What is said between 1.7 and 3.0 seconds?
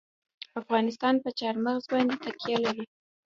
باندې تکیه لري.